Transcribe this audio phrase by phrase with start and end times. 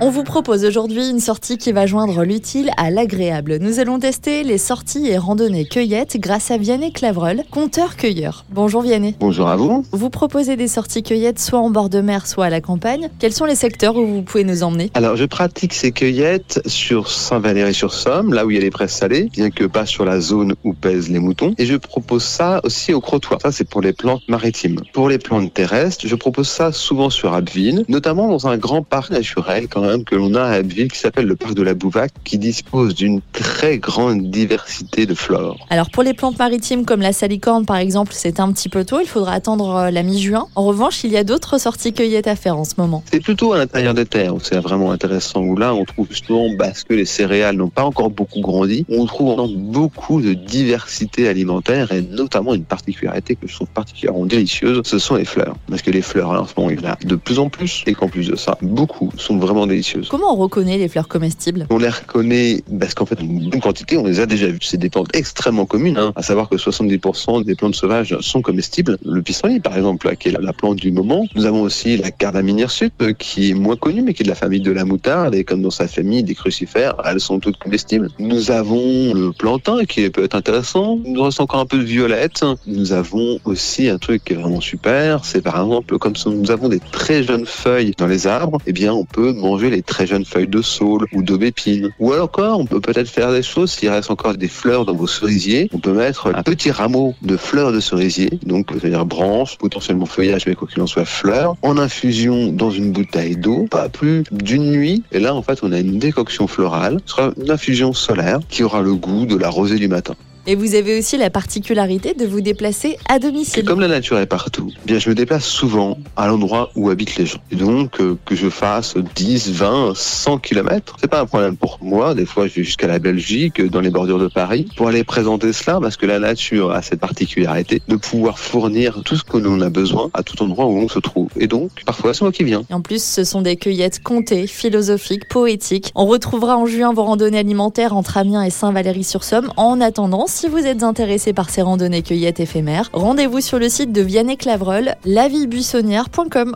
[0.00, 3.58] On vous propose aujourd'hui une sortie qui va joindre l'utile à l'agréable.
[3.60, 8.44] Nous allons tester les sorties et randonnées cueillettes grâce à Vianney Clavreul, compteur-cueilleur.
[8.52, 9.16] Bonjour Vianney.
[9.18, 9.84] Bonjour à vous.
[9.90, 13.10] Vous proposez des sorties cueillettes soit en bord de mer, soit à la campagne.
[13.18, 14.92] Quels sont les secteurs où vous pouvez nous emmener?
[14.94, 19.28] Alors, je pratique ces cueillettes sur Saint-Valéry-sur-Somme, là où il y a les presses salées,
[19.32, 21.54] bien que pas sur la zone où pèsent les moutons.
[21.58, 23.40] Et je propose ça aussi au crottoir.
[23.42, 24.80] Ça, c'est pour les plantes maritimes.
[24.92, 29.10] Pour les plantes terrestres, je propose ça souvent sur Abbeville, notamment dans un grand parc
[29.10, 32.12] naturel quand même que l'on a à Abbeville qui s'appelle le parc de la Bouvac,
[32.24, 35.56] qui dispose d'une très grande diversité de flore.
[35.70, 39.00] Alors pour les plantes maritimes comme la salicorne par exemple, c'est un petit peu tôt,
[39.00, 40.46] il faudra attendre euh, la mi-juin.
[40.54, 43.02] En revanche, il y a d'autres sorties cueillettes à faire en ce moment.
[43.10, 46.48] C'est plutôt à l'intérieur des terres où c'est vraiment intéressant, où là on trouve justement,
[46.56, 51.92] parce que les céréales n'ont pas encore beaucoup grandi, on trouve beaucoup de diversité alimentaire
[51.92, 55.56] et notamment une particularité que je trouve particulièrement délicieuse, ce sont les fleurs.
[55.68, 57.82] Parce que les fleurs, en ce moment, il y en a de plus en plus
[57.86, 60.08] et qu'en plus de ça, beaucoup sont vraiment délicieuses.
[60.08, 61.66] Comment on reconnaît les fleurs comestibles?
[61.70, 64.58] On les reconnaît parce qu'en fait, une bonne quantité, on les a déjà vues.
[64.60, 68.98] C'est des plantes extrêmement communes, hein, à savoir que 70% des plantes sauvages sont comestibles.
[69.04, 71.26] Le pissenlit, par exemple, qui est la, la plante du moment.
[71.34, 74.34] Nous avons aussi la cardamine hirsute, qui est moins connue, mais qui est de la
[74.34, 78.08] famille de la moutarde, et comme dans sa famille des crucifères, elles sont toutes comestibles.
[78.18, 80.98] Nous avons le plantain, qui peut être intéressant.
[81.04, 82.44] Il nous reste encore un peu de violette.
[82.66, 86.68] Nous avons aussi un truc qui est vraiment super, c'est par exemple, comme nous avons
[86.68, 90.24] des très jeunes feuilles dans les arbres, eh bien, on peut manger les très jeunes
[90.24, 91.90] feuilles de saule ou d'aubépine.
[91.98, 94.92] Ou alors encore, on peut peut-être faire des choses s'il reste encore des fleurs dans
[94.92, 95.70] vos cerisiers.
[95.72, 100.46] On peut mettre un petit rameau de fleurs de cerisier, donc c'est-à-dire branches, potentiellement feuillage,
[100.46, 104.70] mais quoi qu'il en soit fleurs, en infusion dans une bouteille d'eau, pas plus d'une
[104.70, 105.04] nuit.
[105.10, 106.98] Et là, en fait, on a une décoction florale.
[107.06, 110.16] Ce sera une infusion solaire qui aura le goût de la rosée du matin.
[110.50, 113.60] Et vous avez aussi la particularité de vous déplacer à domicile.
[113.60, 116.88] Et comme la nature est partout, eh bien je me déplace souvent à l'endroit où
[116.88, 117.40] habitent les gens.
[117.50, 121.78] Et donc euh, que je fasse 10, 20, 100 km, c'est pas un problème pour
[121.82, 122.14] moi.
[122.14, 125.52] Des fois, je vais jusqu'à la Belgique, dans les bordures de Paris, pour aller présenter
[125.52, 129.60] cela, parce que la nature a cette particularité de pouvoir fournir tout ce que l'on
[129.60, 131.28] a besoin à tout endroit où l'on se trouve.
[131.36, 132.64] Et donc, parfois, c'est moi qui viens.
[132.70, 135.92] Et en plus, ce sont des cueillettes comptées, philosophiques, poétiques.
[135.94, 139.52] On retrouvera en juin vos randonnées alimentaires entre Amiens et Saint-Valery-sur-Somme.
[139.58, 143.90] En attendant, si vous êtes intéressé par ces randonnées cueillettes éphémères, rendez-vous sur le site
[143.90, 146.54] de Vianney Clavreul, lavillebuissonnière.com.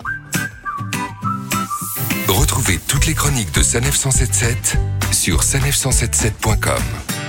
[2.28, 4.76] Retrouvez toutes les chroniques de Sanef 177
[5.10, 7.21] sur sanef177.com.